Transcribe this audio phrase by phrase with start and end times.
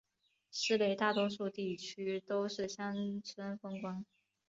[0.49, 4.03] 市内大多数地区都是乡村风光。